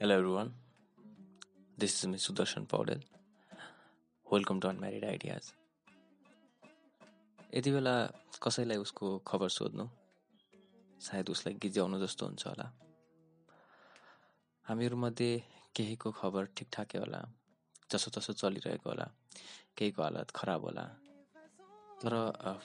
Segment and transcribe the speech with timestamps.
[0.00, 0.52] Hello everyone,
[1.76, 3.00] this is me Sudarshan Paudel.
[4.26, 5.44] Welcome to unmarried ideas
[7.54, 7.94] यति बेला
[8.44, 9.86] कसैलाई उसको खबर सोध्नु?
[11.00, 12.66] सायद उसलाई गिज्याउनु जस्तो हुन्छ होला।
[14.68, 15.30] हामीहरूमध्ये
[15.74, 17.22] केहीको खबर ठिकठाकै होला
[17.90, 19.06] जसो तसो चलिरहेको होला
[19.74, 20.86] केहीको हालत खराब होला।
[21.98, 22.14] तर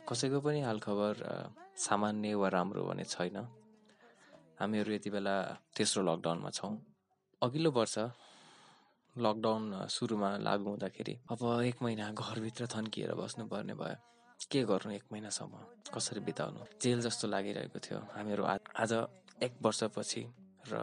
[0.05, 1.13] कसैको पनि हालखबर
[1.89, 3.37] सामान्य वा राम्रो भने छैन।
[4.61, 5.35] हामीहरू यति बेला
[5.73, 6.75] तेस्रो लकडाउनमा छौँ।
[7.43, 7.97] अघिल्लो वर्ष
[9.15, 13.95] लकडाउन सुरुमा लागु हुँदाखेरि अब एक महिना घरभित्र थन्किएर बस्नुपर्ने भयो।
[14.51, 15.53] के गर्नु एक महिनासम्म?
[15.91, 16.63] कसरी बिताउनु?
[16.79, 18.43] जेल जस्तो लागिरहेको थियो। हामीहरू
[18.79, 18.91] आज
[19.43, 20.23] एक वर्षपछि
[20.71, 20.73] र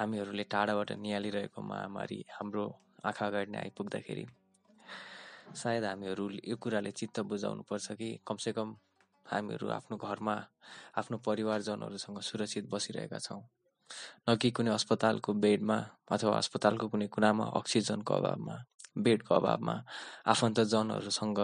[0.00, 2.64] हामीहरूले टाढाबाट निहालिरहेको महामारी हाम्रो
[3.04, 4.24] आँखा अगाडि नै आइपुग्दाखेरि
[5.60, 8.68] सायद हामीहरू यो कुराले चित्त बुझाउनु पर्छ कि कमसेकम
[9.26, 10.36] हामीहरू आफ्नो घरमा
[10.96, 13.44] आफ्नो परिवारजनहरूसँग सुरक्षित बसिरहेका छौँ।
[14.28, 15.78] न कि कुनै अस्पतालको बेडमा
[16.14, 18.56] अथवा अस्पतालको कुनै कुनामा अक्सिजनको अभावमा
[19.06, 19.74] बेडको अभावमा
[20.32, 21.40] आफन्तजनहरूसँग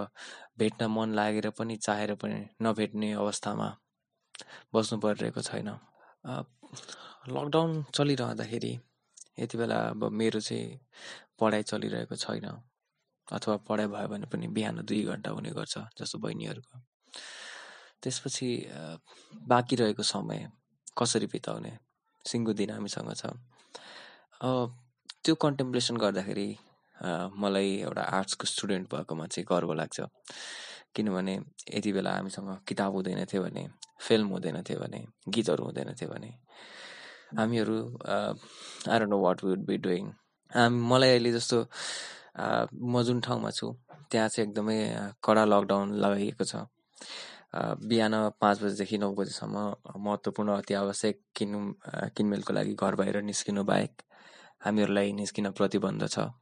[0.58, 3.69] भेट्न मन लागेर पनि चाहेर पनि नभेट्ने अवस्थामा
[4.75, 5.69] बस्नु परिरहेको छैन।
[7.28, 8.72] लकडाउन चलिरहँदाखेरि
[9.39, 10.80] यति बेला अब मेरो चाहिँ
[11.41, 12.47] पढाइ चलिरहेको छैन
[13.28, 16.77] अथवा पढाइ भयो भने पनि बिहान दुई घन्टा हुने गर्छ जस्तो बहिनीहरूको।
[18.02, 18.48] त्यसपछि
[19.50, 20.50] बाँकी रहेको समय
[20.98, 21.72] कसरी बिताउने?
[22.31, 23.23] सिङ्गो दिन हामीसँग छ।
[25.23, 26.48] त्यो कन्टेम्प्लेसन गर्दाखेरि
[27.42, 30.01] मलाई एउटा आर्ट्सको स्टुडेन्ट भएकोमा चाहिँ गर्व लाग्छ।
[30.95, 31.34] किनभने
[31.75, 33.62] यति बेला हामीसँग किताब हुँदैन थियो भने
[34.06, 35.01] फिल्म हुँदैन थियो भने
[35.34, 36.31] गीतहरू हुँदैन थियो भने
[37.39, 37.77] हामीहरू
[38.92, 40.05] I know what would be doing
[40.91, 41.59] मलाई अहिले जस्तो
[42.92, 43.67] म जुन ठाउँमा छु
[44.11, 44.79] त्यहाँ चाहिँ एकदमै
[45.25, 46.55] कडा लकडाउन लगाइएको छ।
[47.55, 49.56] बिहान पाँच बजीदेखि नौ बजीसम्म
[50.05, 51.72] महत्त्वपूर्ण अति आवश्यक किन्
[52.17, 54.03] किनमेलको लागि घर बाहिर निस्किनु बाहेक
[54.64, 56.33] हामीहरूलाई निस्किन प्रतिबन्ध छ।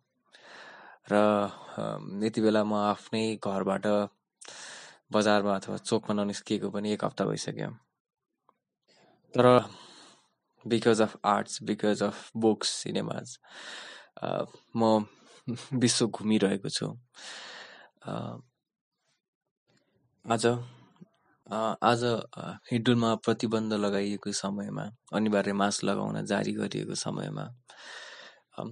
[1.10, 1.14] र
[2.24, 3.86] यति बेला म आफ्नै घरबाट
[5.12, 7.70] बजारमा अथवा चोकमा ननिस्किएको पनि एक हप्ता भइसक्यो।
[9.34, 9.46] तर
[10.64, 13.38] because of arts because of books cinemas
[14.76, 15.04] म
[15.74, 16.86] विश्व घुमिरहेको छु।
[20.24, 20.46] आज
[21.50, 22.02] आज
[22.70, 27.44] हिडुलमा प्रतिबन्ध लगाइएको समयमा अनिवार्य मास्क लगाउन जारी गरिएको समयमा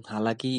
[0.07, 0.51] हालाकि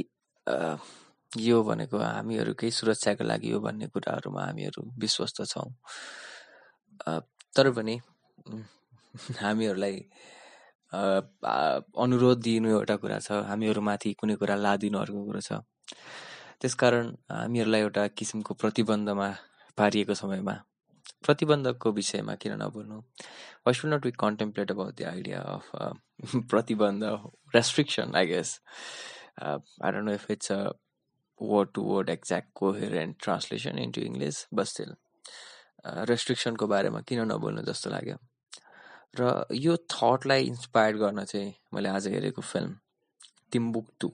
[1.39, 5.69] यो भनेको हामीहरूकै सुरक्षाको लागि हो भन्ने कुराहरूमा हामीहरू विश्वस्त छौँ।
[7.57, 7.99] तर पनि
[9.41, 9.97] हामीहरूलाई
[12.05, 15.65] अनुरोध दिनु एउटा कुरा छ हामीहरूमाथि कुनै कुरा लादिनु अर्को कुरा छ।
[16.61, 19.29] त्यसकारण हामीहरूलाई एउटा किसिमको प्रतिबन्धमा
[19.79, 20.65] पारिएको समयमा
[21.25, 22.99] प्रतिबन्धकको विषयमा किन नबोल्नु
[23.67, 25.71] why should not we contemplate about the idea of
[26.51, 27.05] प्रतिबन्ध
[27.57, 28.59] restriction I guess
[29.43, 30.63] I don't know if it's a
[31.41, 34.95] word to word exact coherent translation into English but still
[36.11, 38.17] रेस्ट्रिक्सनको बारेमा किन नबोल्नु जस्तो लाग्यो?
[39.19, 42.77] र यो थटलाई इन्सपायर गर्न चाहिँ मैले आज हेरेको फिल्म
[43.53, 44.11] टिम्बुक टु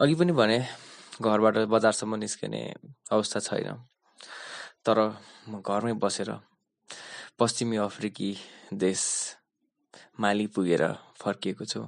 [0.00, 0.58] अघि पनि भने
[1.22, 2.62] घरबाट बजारसम्म निस्किने
[3.12, 3.68] अवस्था छैन।
[4.86, 4.98] तर
[5.48, 6.30] म घरमै बसेर
[7.38, 8.30] पश्चिमी अफ्रिकी
[8.82, 9.02] देश
[10.20, 10.82] माली पुगेर
[11.22, 11.80] फर्किएको छु।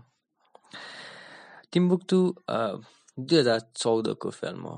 [1.72, 2.18] टिम्बुक्टु
[3.18, 4.76] दुई हजार चौधको फिल्म हो।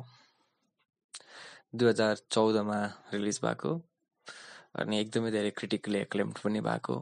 [1.75, 2.79] दुई हजार चौधमा
[3.13, 3.73] रिलिज भएको
[4.81, 6.97] अनि एकदमै धेरै क्रिटिकली एक्लेम्ड पनि भएको।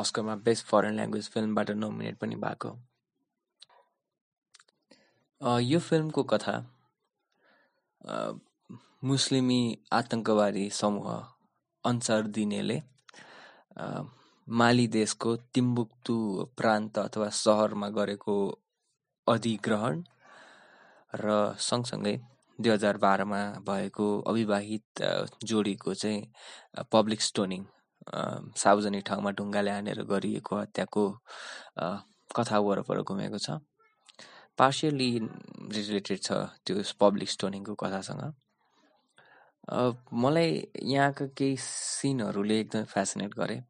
[0.00, 2.70] अस्करमा बेस्ट फरेन ल्याङ्ग्वेज फिल्मबाट नोमिनेट पनि भएको।
[5.70, 6.56] यो फिल्मको कथा
[9.10, 9.60] मुस्लिमी
[9.92, 11.06] आतङ्कवादी समूह
[11.84, 12.76] अन्सार दिनेले
[14.46, 16.14] माली देशको तिम्बुक्तु
[16.58, 18.36] प्रान्त अथवा सहरमा गरेको
[19.26, 20.02] अधिग्रहण
[21.14, 21.34] र
[21.68, 22.14] सँगसँगै
[22.58, 25.02] दुई हजार बाह्रमा भएको अविवाहित
[25.52, 27.64] जोडीको चाहिँ पब्लिक स्टोनिङ
[28.62, 31.04] सार्वजनिक ठाउँमा ढुङ्गाले हानेर गरिएको हत्याको
[32.36, 33.58] कथा वरपर घुमेको छ।
[34.58, 38.22] पार्सियली रिलेटेड छ त्यो पब्लिक स्टोनिङको कथासँग।
[39.70, 40.50] मलाई
[40.82, 43.60] यहाँका केही सिनहरूले एकदमै फेसिनेट गरे।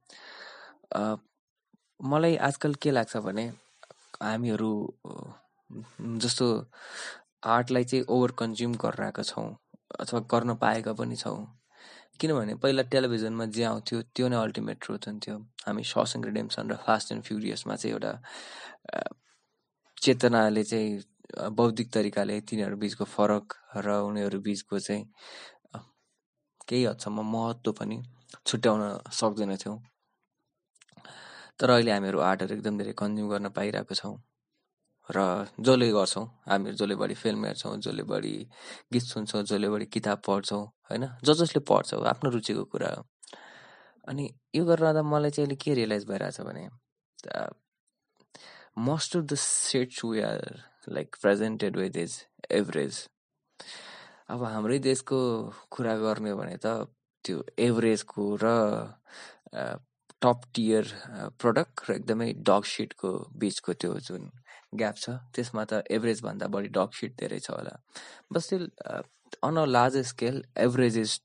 [2.00, 3.46] मलाई आजकल के लाग्छ भने
[4.22, 4.72] हामीहरू
[6.24, 6.46] जस्तो
[7.56, 9.48] आर्टलाई चाहिँ ओभर कन्ज्युम गरिरहेका छौँ
[10.00, 11.38] अथवा गर्न पाएका पनि छौँ।
[12.20, 15.36] किनभने पहिला टेलिभिजनमा जे आउँथ्यो त्यो नै अल्टिमेट ट्रुथ हुन्थ्यो।
[15.66, 18.12] हामी ससिङ रिडेम्सन र फास्ट एन्ड फ्युरियसमा चाहिँ एउटा
[20.02, 25.04] चेतनाले चाहिँ बौद्धिक तरिकाले तिनीहरू बिचको फरक र उनीहरू बिचको चाहिँ
[26.68, 27.98] केही हदसम्म महत्त्व पनि
[28.46, 28.82] छुट्याउन
[29.20, 29.78] सक्दैनथ्यौँ
[31.60, 34.14] तर अहिले हामीहरू आर्टहरू एकदम धेरै कन्ज्युम गर्न पाइरहेको छौँ
[35.10, 35.18] र
[35.60, 38.34] जसले गर्छौँ हामीहरू जसले बढी फिल्म हेर्छौँ जसले बढी
[38.92, 41.04] गीत सुन्छौँ जसले बढी किताब पढ्छौँ होइन?
[41.24, 43.02] ज जसले पढ्छ आफ्नो रुचिको कुरा हो।
[44.08, 44.24] अनि
[44.56, 46.68] यो गरेर रहँदा मलाई चाहिँ अहिले के रियलाइज भइरहेछ भने
[48.88, 50.40] most of the sets we are
[50.88, 52.16] like presented with is
[52.60, 52.94] average
[54.32, 55.18] अब हाम्रै देशको
[55.76, 56.66] कुरा गर्ने भने त
[57.24, 58.52] त्यो एभरेजको र
[60.22, 60.92] टप टियर
[61.42, 63.10] प्रडक्ट र एकदमै डग सिटको
[63.42, 64.30] बिचको त्यो जुन
[64.82, 67.74] ग्याप छ त्यसमा त एभरेजभन्दा बढी डग सिट धेरै छ होला
[68.30, 68.68] but still
[69.48, 71.18] on a large scale average is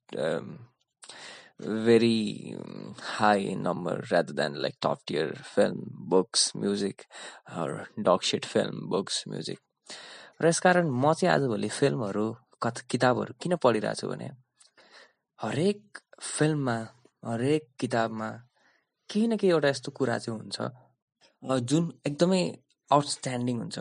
[1.59, 7.07] in number rather than like top tier film, books, music
[7.55, 9.59] or dog shit film, books, music.
[10.39, 12.25] र यसकारण म चाहिँ आजभोलि फिल्महरू
[12.61, 14.27] कथ किताबहरू किन पढिरहेको छु भने?
[15.39, 15.79] हरेक
[16.21, 16.77] फिल्ममा
[17.25, 18.29] हरेक किताबमा
[19.09, 20.57] केही न केही एउटा यस्तो कुरा चाहिँ हुन्छ।
[21.69, 22.41] जुन एकदमै
[22.91, 23.77] आउटस्ट्यान्डिङ हुन्छ।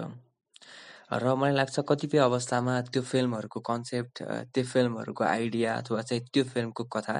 [1.23, 4.23] र मलाई लाग्छ कतिपय अवस्थामा त्यो फिल्महरूको कन्सेप्ट
[4.55, 7.17] त्यो फिल्महरूको आइडिया अथवा चाहिँ त्यो फिल्मको कथा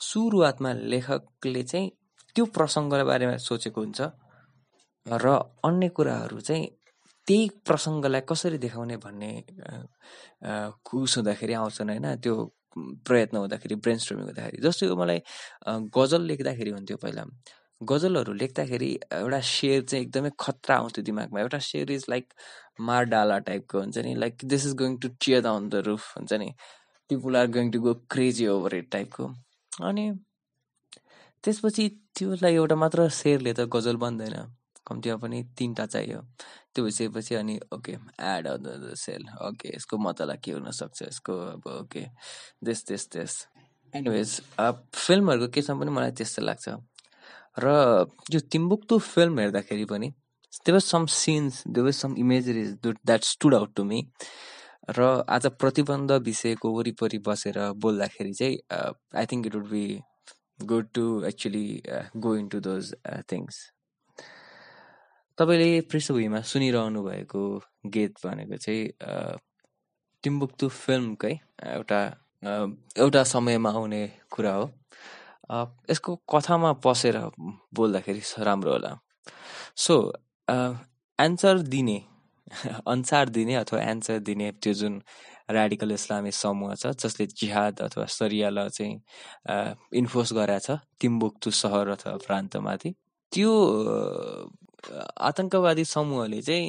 [0.00, 1.90] सुरुवातमा लेखकले चाहिँ
[2.36, 4.00] त्यो प्रसङ्गको बारेमा सोचेको हुन्छ।
[5.06, 5.24] र
[5.64, 6.64] अन्य कुराहरू चाहिँ
[7.26, 9.30] त्यही प्रसङ्गलाई कसरी देखाउने भन्ने
[10.88, 12.34] कुस हुँदाखेरि आउँछन् होइन त्यो
[13.06, 15.20] प्रयत्न हुँदाखेरि ब्रेन स्ट्रोमिङ हुँदाखेरि। जस्तो मलाई
[15.96, 17.24] गजल लेख्दाखेरि हुन्थ्यो पहिला।
[17.80, 22.26] गजलहरू लेख्दाखेरि एउटा शेर चाहिँ एकदमै खतरा आउँथ्यो दिमागमा। एउटा शेर इज लाइक
[22.88, 26.32] मार डाला टाइपको हुन्छ नि like this is going to tear down the roof हुन्छ
[26.42, 26.48] नि।
[27.10, 29.24] People are going to go crazy over it टाइपको
[29.88, 30.04] अनि
[31.44, 34.36] त्यसपछि त्योलाई एउटा मात्र शेरले त गजल बन्दैन।
[34.86, 36.20] कम्तीमा पनि तिनवटा चाहियो।
[36.74, 37.92] त्यो भइसकेपछि अनि okay
[38.30, 42.06] add the cell okay यसको मतला के हुनसक्छ यसको अब ओके
[42.64, 43.36] देश देश देश
[43.92, 44.40] एनिवेज
[44.94, 46.68] फिल्महरूको केसमा पनि मलाई त्यस्तो लाग्छ।
[47.58, 47.66] र
[48.32, 50.12] यो तिम्बुक्तु फिल्म हेर्दाखेरि पनि
[50.66, 54.00] there are some scenes there are some imageries that stood out to me
[54.90, 58.58] र आज प्रतिबन्ध विषयको वरिपरि बसेर बोल्दाखेरि चाहिँ
[59.16, 59.86] I think it would be
[60.62, 61.66] good to actually
[62.16, 62.94] go into those
[63.32, 63.60] things
[65.38, 67.42] तपाईँले पृष्ठभूमिमा सुनिरहनु भएको
[67.94, 69.38] गीत भनेको चाहिँ
[70.24, 71.34] टिम्बुक्तु फिल्मकै
[71.74, 72.00] एउटा
[72.98, 74.66] एउटा समयमा आउने कुरा हो।
[75.90, 77.16] यसको कथामा पसेर
[77.74, 78.92] बोल्दाखेरि राम्रो होला।
[79.76, 79.94] सो
[81.18, 81.98] एन्सर दिने
[82.86, 85.02] अनुसार दिने अथवा एन्सर दिने त्यो जुन
[85.50, 88.94] रेडिकल इस्लामी समूह छ जसले जिहाद अथवा सरियालाई चाहिँ
[90.00, 92.94] इन्फोर्स गराएको छ टिम्बुक्तु सहर अथवा प्रान्तमाथि
[93.32, 93.52] त्यो
[95.28, 96.66] आतङ्कवादी समूहले चाहिँ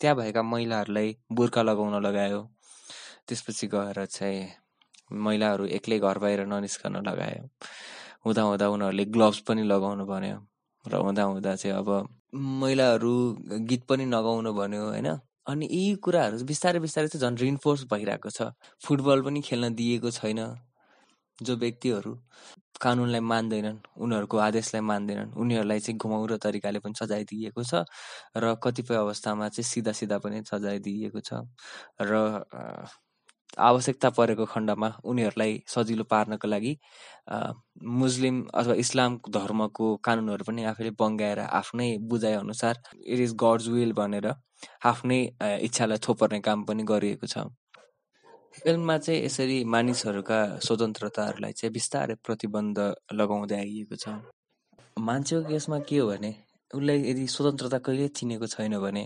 [0.00, 2.40] त्यहाँ भएका महिलाहरूलाई बुर्खा लगाउन लगायो।
[3.28, 4.48] त्यसपछि गएर चाहिँ
[5.12, 7.44] महिलाहरू एक्लै घर बाहिर ननिस्कन लगायो।
[8.26, 10.38] हुँदा हुँदा उनीहरूले ग्लोभ्स पनि लगाउनु भन्यो
[10.84, 11.88] र हुँदा हुँदा चाहिँ अब
[12.34, 13.12] महिलाहरू
[13.68, 15.08] गीत पनि नगाउनु भन्यो होइन?
[15.46, 18.52] अनि यी कुराहरू बिस्तारै बिस्तारै चाहिँ झन् रिन्फोर्स भइरहेको छ।
[18.84, 20.40] फुटबल पनि खेल्न दिएको छैन।
[21.38, 22.14] जो व्यक्तिहरू
[22.80, 27.84] कानुनलाई मान्दैनन् उनीहरूको आदेशलाई मान्दैनन् उनीहरूलाई चाहिँ घुमाउरो तरिकाले पनि सजाय दिइएको छ
[28.38, 31.42] र कतिपय अवस्थामा चाहिँ सिधा सिधा पनि सजाय दिइएको छ
[32.02, 32.22] र
[33.58, 36.76] आवश्यकता परेको खण्डमा उनीहरूलाई सजिलो पार्नको लागि
[37.94, 43.92] मुस्लिम अथवा इस्लाम धर्मको कानुनहरू पनि आफैले बङ्गाएर आफ्नै बुझाइ अनुसार इट इज गड्स विल
[43.94, 44.32] भनेर
[44.84, 47.46] आफ्नै इच्छालाई थोपर्ने काम पनि गरिएको छ।
[48.54, 52.78] फिल्ममा चाहिँ यसरी मानिसहरूका स्वतन्त्रताहरूलाई चाहिँ बिस्तारै प्रतिबन्ध
[53.12, 54.06] लगाउँदै आइएको छ।
[54.98, 56.30] मान्छेको केसमा के हो भने
[56.70, 59.04] उसलाई यदि स्वतन्त्रता कहिले चिनेको छैन भने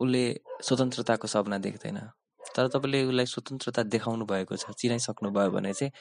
[0.00, 0.24] उसले
[0.66, 1.98] स्वतन्त्रताको सपना देख्दैन।
[2.40, 5.92] तर तपाईँले उसलाई स्वतन्त्रता देखाउनु भएको छ चिनाइसक्नु भयो भने चाहिँ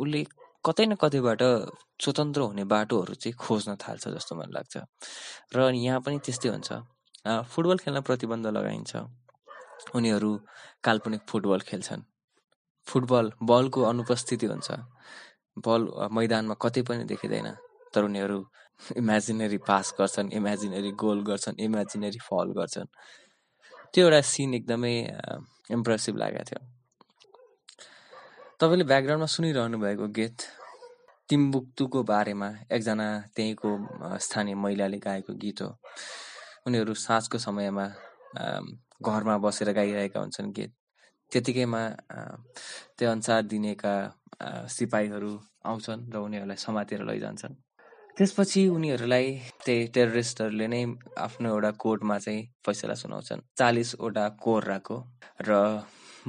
[0.00, 0.20] उसले
[0.64, 1.42] कतै न कतैबाट
[2.02, 4.74] स्वतन्त्र हुने बाटोहरू चाहिँ खोज्न थाल्छ जस्तो मलाई लाग्छ।
[5.54, 6.70] र यहाँ पनि त्यस्तै हुन्छ।
[7.52, 8.92] फुटबल खेल्न प्रतिबन्ध लगाइन्छ।
[9.94, 10.30] उनीहरू
[10.84, 12.02] काल्पनिक फुटबल खेल्छन्।
[12.86, 14.68] फुटबल बलको अनुपस्थिति हुन्छ।
[15.66, 17.48] बल मैदानमा कतै पनि देखिँदैन
[17.94, 18.38] तर उनीहरू
[18.96, 22.88] इमेजिनेरी पास गर्छन् इमेजिनेरी गोल गर्छन् इमेजिनेरी फल गर्छन्।
[23.92, 24.94] त्यो एउटा सिन एकदमै
[25.72, 26.60] इम्प्रेसिभ लागेको थियो।
[28.60, 30.38] तपाईँले ब्याकग्राउन्डमा सुनिरहनु भएको गीत
[31.28, 33.70] तिम्बुक्तुको बारेमा एकजना त्यहीँको
[34.24, 35.70] स्थानीय महिलाले गाएको गीत हो।
[36.66, 37.86] उनीहरू साँझको समयमा
[39.02, 40.72] घरमा बसेर गाइरहेका हुन्छन् गीत
[41.32, 41.82] त्यतिकैमा
[42.96, 43.94] त्यो अनुसार दिनेका
[44.76, 45.32] सिपाहीहरू
[45.66, 47.54] आउँछन् र उनीहरूलाई समातेर लैजान्छन्।
[48.16, 49.26] त्यसपछि उनीहरूलाई
[49.64, 50.82] त्यही टेरोरिस्टहरूले नै
[51.26, 54.96] आफ्नो एउटा कोर्टमा चाहिँ फैसला सुनाउँछन्। चालिसवटा कोर्राको
[55.48, 55.50] र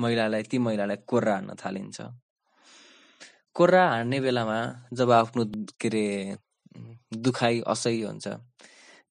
[0.01, 1.97] महिलालाई ती महिलालाई कोर्रा हान्न थालिन्छ।
[3.55, 4.59] कोर्रा हान्ने बेलामा
[4.93, 5.43] जब आफ्नो
[5.79, 6.05] के अरे
[7.23, 8.27] दुखाइ असह्य हुन्छ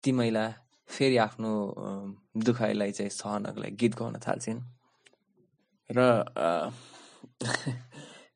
[0.03, 0.45] ती महिला
[0.89, 1.51] फेरि आफ्नो
[2.35, 4.61] दुखाइलाई चाहिँ सहनको लागि गीत गाउन थाल्छन्।
[5.89, 5.99] र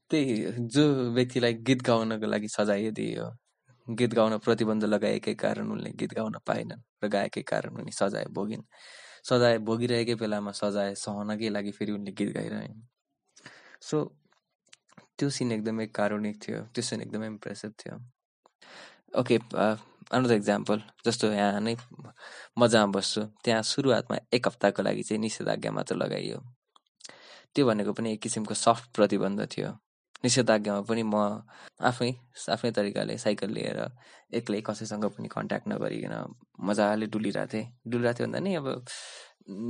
[0.10, 0.36] त्यही
[0.68, 3.28] जो व्यक्तिलाई गीत गाउनको लागि सजाय दिइयो
[3.88, 8.64] गीत गाउन प्रतिबन्ध लगाएकै कारण उनले गीत गाउन पाएनन् र गाएकै कारण उनी सजाय भोगिन्।
[9.24, 12.68] सजाय भोगिरहेकै बेलामा सजाय सहनकै लागि फेरि उनले गीत गाइरहे
[13.82, 13.98] सो
[15.18, 17.96] त्यो सिन एकदमै कारुणिक थियो त्यो सिन एकदमै इम्प्रेसिभ थियो।
[19.14, 21.76] ओके अनदर इक्जाम्पल जस्तो यहाँ नै
[22.58, 26.38] म जहाँ बस्छु। त्यहाँ सुरुवातमा एक हप्ताको लागि चाहिँ निषेधाज्ञा मात्र लगाइयो।
[27.56, 29.70] त्यो भनेको पनि एक किसिमको सफ्ट प्रतिबन्ध थियो।
[30.24, 31.16] निषेधाज्ञामा पनि म
[31.90, 32.10] आफै
[32.50, 33.80] आफ्नै तरिकाले साइकल लिएर
[34.40, 36.16] एक्लै कसैसँग पनि कन्ट्याक्ट नगरिकन
[36.68, 38.68] मजाले डुलिरहेको थिएँ। डुलिरहेको थियो भन्दा नि अब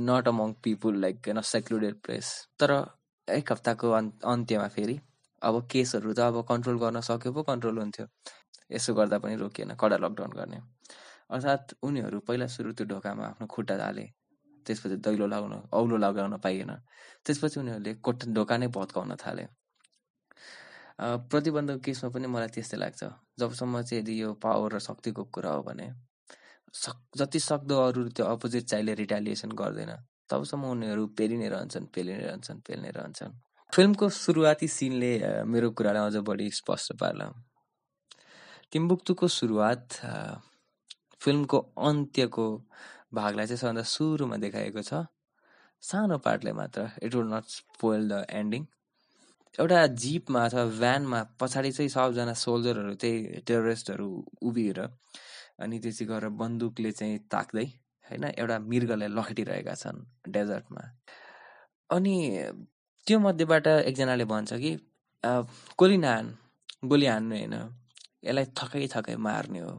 [0.08, 2.26] नट अमङ पिपुल लाइक न सेक्लुडेड प्लेस
[2.60, 2.70] तर
[3.28, 3.90] एक हप्ताको
[4.32, 4.98] अन्त्यमा फेरि
[5.42, 8.06] अब केसहरू त अब कन्ट्रोल गर्न सक्यो पो कन्ट्रोल हुन्थ्यो।
[8.70, 10.58] यसो गर्दा पनि रोकिएन कडा लकडाउन गर्ने।
[11.30, 14.06] अर्थात् उनीहरू पहिला सुरु त्यो ढोकामा आफ्नो खुट्टा हाले
[14.66, 16.72] त्यसपछि दैलो लगाउन औलो लगाउन पाइएन।
[17.24, 19.44] त्यसपछि उनीहरूले कोठ ढोका नै भत्काउन थाले।
[21.00, 23.00] प्रतिबन्धको केसमा पनि मलाई त्यस्तै लाग्छ।
[23.40, 25.86] जबसम्म चाहिँ यदि यो पावर र शक्तिको कुरा हो भने
[26.74, 29.92] सक जति सक्दो अरू त्यो अपोजिट चाइल्डले रिटालिएसन गर्दैन
[30.28, 33.32] तबसम्म उनीहरू पेरि नै रहन्छन् पेलि नै रहन्छन् पेल रहन्छन्।
[33.72, 35.12] फिल्मको सुरुवाती सिनले
[35.48, 37.26] मेरो कुरालाई अझ बढी स्पष्ट पार्ला।
[38.72, 39.92] टिम्बुक्तुको सुरुवात
[41.20, 41.58] फिल्मको
[41.88, 42.46] अन्त्यको
[43.14, 45.06] भागलाई चाहिँ सबभन्दा सुरुमा देखाएको छ।
[45.82, 48.66] सानो पार्टले मात्र it will not spoil the ending
[49.58, 54.08] एउटा जिपमा अथवा भ्यानमा पछाडि चाहिँ सबजना सोल्जरहरू चाहिँ टेरोरिस्टहरू
[54.48, 54.80] उभिएर
[55.60, 57.66] अनि त्यो चाहिँ गएर बन्दुकले चाहिँ ताक्दै
[58.06, 60.82] होइन एउटा मृगलाई लखेटिरहेका छन् डेजर्टमा।
[61.90, 62.16] अनि
[63.06, 64.72] त्यो मध्येबाट एकजनाले भन्छ कि
[65.80, 66.26] गोली नहान
[66.84, 67.54] गोली हान्नु होइन।
[68.24, 69.74] यसलाई थकै थकै मार्ने हो।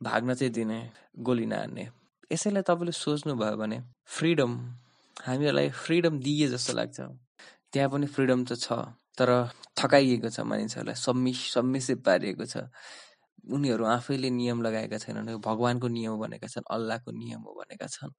[0.00, 0.78] भाग्न चाहिँ दिने
[1.18, 1.84] गोली नहान्ने।
[2.32, 4.52] यसैलाई तपाईँले सोच्नुभयो भने फ्रिडम
[5.16, 6.98] हामीहरूलाई फ्रिडम दिए जस्तो लाग्छ।
[7.72, 8.72] त्यहाँ पनि फ्रिडम त छ
[9.18, 9.30] तर
[9.78, 12.68] थकाइएको छ मानिसहरूलाई सम्मिस सम्मिसित पारिएको छ।
[13.46, 18.10] उनीहरू आफैले नियम लगाएका छैनन् भगवान्को नियम भनेका छन् अल्लाहको नियम हो भनेका छन्।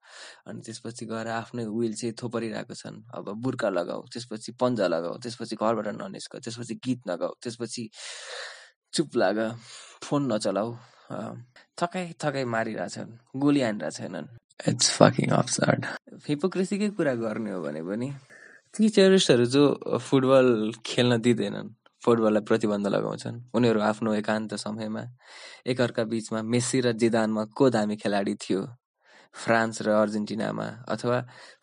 [0.47, 5.55] अनि त्यसपछि गएर आफ्नै विल चाहिँ थोपरिरहेको छन्। अब बुर्का लगाऊ त्यसपछि पन्जा लगाऊ त्यसपछि
[5.59, 7.83] घरबाट ननिस्क त्यसपछि गीत नगाऊ त्यसपछि
[8.97, 9.37] चुप लाग
[10.03, 10.69] फोन नचलाऊ।
[11.79, 13.11] थकाइ थकाइ मारिरहेछन्
[13.41, 14.27] गोली हानिरहेछन्।
[14.69, 15.85] इट्स फकिङ अब्सर्ड
[16.27, 18.07] हिपोक्रेसीकै कुरा गर्ने हो भने पनि
[18.73, 19.63] ती टेरिस्टहरू जो
[20.07, 20.47] फुटबल
[20.85, 21.69] खेल्न दिँदैनन्
[22.03, 25.03] फुटबललाई प्रतिबन्ध लगाउँछन् उनीहरू आफ्नो एकान्त समयमा
[25.71, 28.61] एकअर्का बिचमा मेस्सी र जिदानमा को दामी खेलाडी थियो
[29.43, 31.17] फ्रान्स र अर्जेन्टिनामा अथवा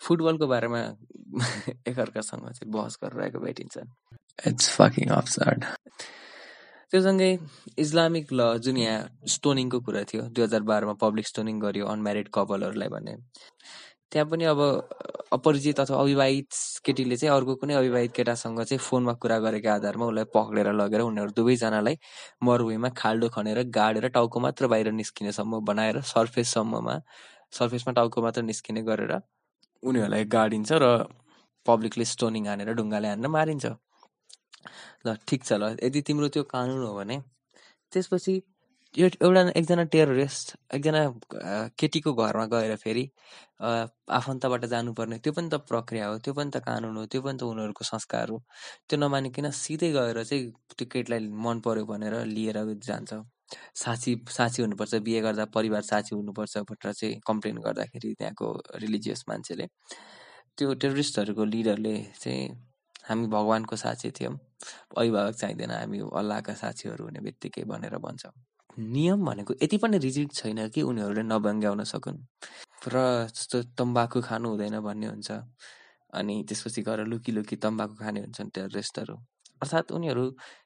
[0.07, 0.81] फुटबलको बारेमा
[1.91, 3.89] एकअर्कासँग चाहिँ बहस गरिरहेको भेटिन्छन्।
[4.49, 5.65] इट्स फकिङ अब्सर्ड
[6.95, 7.31] त्योसँगै
[7.83, 12.89] इस्लामिक ल जुन यहाँ स्टोनिङको कुरा थियो दुई हजार बाह्रमा पब्लिक स्टोनिङ गर्यो अनम्यारिड कपालहरूलाई
[12.89, 13.15] भने
[14.11, 14.61] त्यहाँ पनि अब
[15.37, 16.49] अपरिचित अथवा अविवाहित
[16.87, 21.31] केटीले चाहिँ अर्को कुनै अविवाहित केटासँग चाहिँ फोनमा कुरा गरेको आधारमा उसलाई पक्रेर लगेर उनीहरू
[21.39, 21.99] दुवैजनालाई
[22.47, 26.95] मरुभूमिमा खाल्डो खनेर गाडेर टाउको मात्र बाहिर निस्किनेसम्म बनाएर सर्फेससम्ममा
[27.59, 29.13] सर्फेसमा टाउको मात्र निस्किने गरेर
[29.83, 30.93] उनीहरूलाई गाडिन्छ र
[31.67, 33.67] पब्लिकले स्टोनिङ हानेर ढुङ्गाले हानेर मारिन्छ।
[35.07, 37.17] ल ठिक छ ल। यदि तिम्रो त्यो कानुन हो भने
[37.93, 38.35] त्यसपछि
[38.95, 41.01] यो एउटा एकजना टेरोरिस्ट एकजना
[41.81, 43.05] केटीको घरमा गएर फेरि
[44.19, 47.43] आफन्तबाट जानुपर्ने त्यो पनि त प्रक्रिया हो त्यो पनि त कानुन हो त्यो पनि त
[47.43, 48.39] उनीहरूको संस्कार हो।
[48.89, 53.23] त्यो नमानिकन सिधै गएर चाहिँ त्यो केटीलाई मन पर्यो भनेर लिएर जान्छ।
[53.77, 58.47] साँची साँची हुनुपर्छ बिहे गर्दा परिवार साँची हुनुपर्छ भनेर चाहिँ कम्प्लेन गर्दाखेरि त्यहाँको
[58.85, 59.67] रिलिजियस मान्छेले
[60.59, 62.49] त्यो टेरोरिस्टहरूको लिडरले चाहिँ
[63.05, 64.35] हामी भगवान्को साक्षी थियौँ।
[64.99, 68.27] अभिभावक चाहिँदैन हामी अल्लाहका साक्षीहरू हुने बित्तिकै भनेर भन्छ।
[68.79, 72.19] नियम भनेको यति पनि रिजिड छैन कि उनीहरूले नबङ्ग्याउन सकुन्।
[72.89, 72.97] र
[73.31, 75.31] जस्तो तम्बाकु खानु हुँदैन भन्ने हुन्छ
[76.13, 79.15] अनि त्यसपछि गएर लुकी लुकी तम्बाकु खाने हुन्छन् टेररिस्टहरू।
[79.63, 80.25] अर्थात् उनीहरू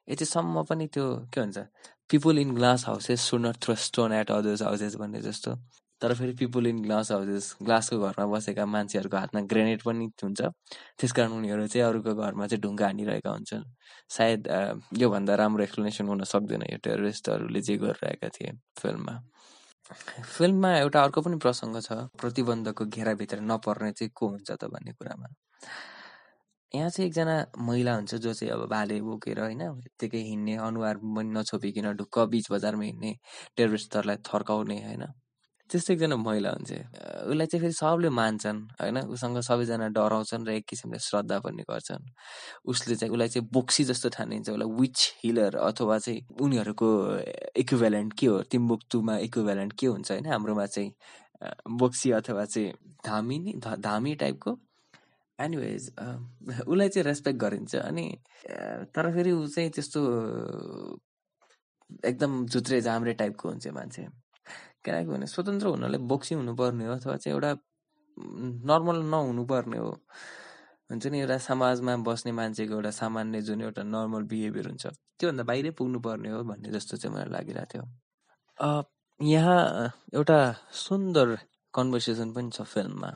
[0.09, 1.57] यतिसम्म पनि त्यो के भन्छ
[2.09, 5.51] people in glass houses should not throw stone at others houses भन्ने जस्तो।
[6.01, 10.41] तर फेरि पिपुल इन ग्लास हाउसेस ग्लासको घरमा बसेका मान्छेहरूको हातमा ग्रेनेड पनि हुन्छ।
[10.99, 13.63] त्यसकारण उनीहरू चाहिँ अरूको घरमा चाहिँ ढुङ्गा हानिरहेका हुन्छन्।
[14.17, 14.47] सायद
[14.97, 19.15] योभन्दा राम्रो एक्सप्लेनेसन हुन सक्दैन यो टेरोरिस्टहरूले जे गरिरहेका थिए फिल्ममा।
[20.37, 21.91] फिल्ममा एउटा अर्को पनि प्रसङ्ग छ
[22.21, 25.27] प्रतिबन्धको घेराभित्र नपर्ने चाहिँ को हुन्छ त भन्ने कुरामा।
[26.71, 31.29] यहाँ चाहिँ एकजना महिला हुन्छ जो चाहिँ अब भाले बोकेर होइन यत्तिकै हिँड्ने अनुहार पनि
[31.37, 33.11] नछोपिकन ढुक्क बिच बजारमा हिँड्ने
[33.57, 35.03] टेरोरिस्टहरूलाई थर्काउने होइन।
[35.69, 36.71] त्यस्तो एकजना महिला हुन्छ
[37.29, 38.97] उसलाई चाहिँ फेरि सबले मान्छन् होइन?
[39.13, 42.03] उसँग सबैजना डराउँछन् र एक किसिमले श्रद्धा पनि गर्छन्।
[42.65, 46.89] उसले चाहिँ उसलाई चाहिँ बोक्सी जस्तो ठानिन्छ उसलाई विच हिलर अथवा चाहिँ उनीहरूको
[47.61, 48.41] इक्विभ्यालेन्ट के हो?
[48.51, 50.25] तिम्बुक्तुमा इक्विभ्यालेन्ट के हुन्छ होइन?
[50.25, 50.91] हाम्रोमा चाहिँ
[51.79, 52.73] बोक्सी अथवा चाहिँ
[53.05, 54.57] धामी धामी टाइपको।
[55.39, 55.83] एनिवेज
[56.67, 58.05] उसलाई चाहिँ रेस्पेक्ट गरिन्छ अनि
[58.95, 60.01] तर फेरि ऊ चाहिँ त्यस्तो
[62.05, 64.07] एकदम झुत्रे जाम्रे टाइपको हुन्छ मान्छे।
[64.85, 67.51] किनकि भने स्वतन्त्र हुनलाई बोक्सी हुनुपर्ने हो अथवा चाहिँ एउटा
[68.69, 69.91] नर्मल नहुनुपर्ने हो।
[70.89, 74.85] हुन्छ नि एउटा समाजमा बस्ने मान्छेको एउटा सामान्य जुन एउटा नर्मल बिहेभियर हुन्छ
[75.19, 77.83] त्योभन्दा बाहिरै पुग्नु पर्ने हो भन्ने जस्तो चाहिँ मलाई लागिरहेको थियो।
[79.19, 79.61] यहाँ
[80.15, 80.39] एउटा
[80.87, 81.27] सुन्दर
[81.75, 83.09] कन्भर्सेसन पनि छ फिल्ममा।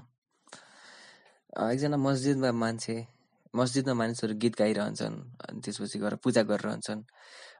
[1.71, 2.95] एकजना मस्जिदमा मान्छे
[3.55, 5.17] मस्जिदमा मानिसहरू गीत गाइरहन्छन्
[5.47, 7.01] अनि त्यसपछि गएर पूजा गरिरहन्छन्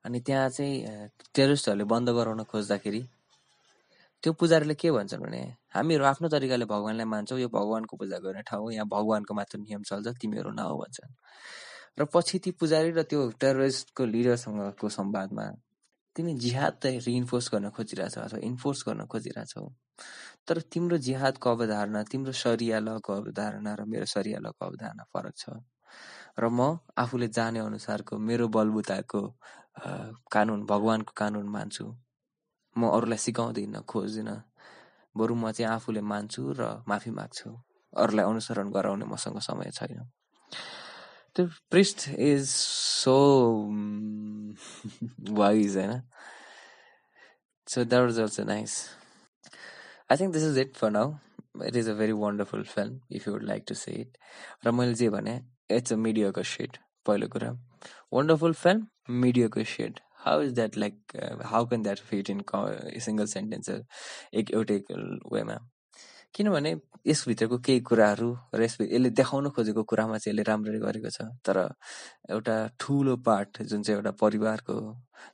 [0.06, 3.02] अनि त्यहाँ चाहिँ टेरिस्टहरूले बन्द गराउन खोज्दाखेरि
[4.24, 5.42] त्यो पुजारीले के भन्छन् भने
[5.76, 10.16] हामीहरू आफ्नो तरिकाले भगवान्लाई मान्छौँ यो भगवान्को पूजा गर्ने ठाउँ यहाँ भगवान्को मात्र नियम चल्छ
[10.22, 11.12] तिमीहरू नहो भन्छन्।
[12.00, 15.46] र पछि ती पुजारी र त्यो टेरोरिस्टको लिडरसँगको संवादमा
[16.16, 19.66] तिमी जिहाद त रिइन्फोर्स गर्न खोजिरहेछौ अथवा इन्फोर्स गर्न खोजिरहेछौ
[20.48, 25.44] तर तिम्रो जिहादको अवधारणा तिम्रो सरिया लको अवधारणा र मेरो सरिया लको अवधारणा फरक छ।
[26.40, 29.22] र म आफूले जाने अनुसारको मेरो बलबुताको
[30.32, 31.86] कानुन भगवान्को कानुन मान्छु।
[32.76, 34.38] म अरूलाई सिकाउँदिनँ खोज्दिनँ।
[35.16, 37.50] बरु म चाहिँ आफूले मान्छु र माफी माग्छु।
[37.94, 40.10] अरूलाई अनुसरण गराउने मसँग समय छैन।
[41.36, 43.18] त्यो प्रिस्ट इज सो
[45.34, 46.02] वाइज होइन?
[47.68, 48.72] So that was also nice
[50.12, 51.14] I think this is it for now
[51.68, 54.18] it is a very wonderful film if you would like to see it
[54.66, 55.36] र मैले जे भने
[55.72, 57.52] इट्स अ मिडियाको said पहिलो कुरा।
[58.14, 58.88] Wonderful film
[59.22, 60.96] मिडियाको said how is that like
[61.52, 62.42] how can that fit in
[63.06, 63.70] single sentence
[64.40, 64.78] एक एउटै
[65.34, 65.58] वेमा?
[66.36, 66.76] किनभने
[67.08, 71.58] यसभित्रको केही कुराहरू र यस यसले देखाउन खोजेको कुरामा चाहिँ यसले राम्ररी गरेको छ। तर
[72.34, 74.76] एउटा ठुलो पार्ट जुन चाहिँ एउटा परिवारको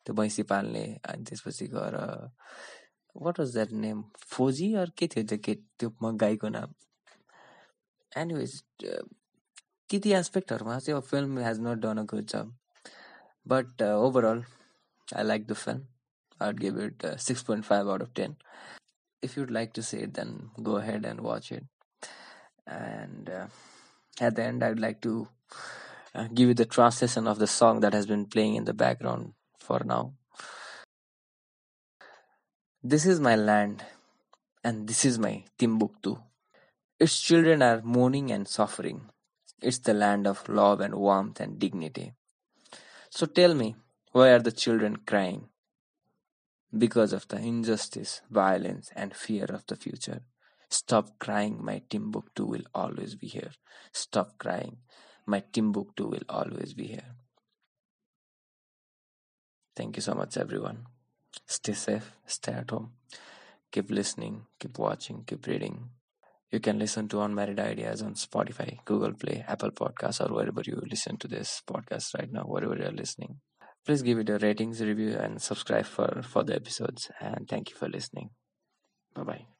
[0.05, 1.95] त्यो भैँसी पाल्ने अनि त्यसपछि गएर
[3.15, 4.03] वाट वाज द्याट नेम
[4.35, 6.73] फोजी अर के थियो त्यो के त्यो म गाईको नाम
[8.11, 8.61] एनिवेज
[9.89, 12.55] ती ती एस्पेक्टहरूमा चाहिँ film has not done a good job
[13.47, 14.43] but overall
[15.13, 15.87] I like the film.
[16.39, 18.37] I'd give it uh, 6.5 out of 10.
[19.21, 21.65] If you'd like to see it, then go ahead and watch it.
[22.65, 23.47] And uh,
[24.21, 25.27] at the end, I'd like to
[26.15, 29.33] uh, give you the translation of the song that has been playing in the background
[29.59, 30.13] for now.
[32.81, 33.83] This is my land,
[34.63, 36.17] and this is my Timbuktu.
[36.99, 39.09] Its children are mourning and suffering.
[39.61, 42.13] It's the land of love and warmth and dignity.
[43.09, 43.75] So tell me,
[44.11, 45.49] why are the children crying?
[46.75, 50.21] Because of the injustice, violence, and fear of the future.
[50.69, 53.51] Stop crying, my Timbuktu will always be here.
[53.91, 54.77] Stop crying,
[55.25, 57.15] my Timbuktu will always be here.
[59.75, 60.85] Thank you so much, everyone.
[61.45, 62.93] Stay safe, stay at home.
[63.71, 65.89] Keep listening, keep watching, keep reading.
[66.51, 70.81] You can listen to Unmarried Ideas on Spotify, Google Play, Apple Podcasts, or wherever you
[70.89, 73.39] listen to this podcast right now, wherever you're listening.
[73.89, 77.09] Please give it a ratings, review, and subscribe for for the episodes.
[77.19, 78.29] And thank you for listening.
[79.15, 79.58] Bye bye.